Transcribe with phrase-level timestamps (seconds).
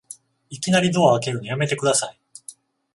[0.49, 2.19] いきなりドア開けるのやめてください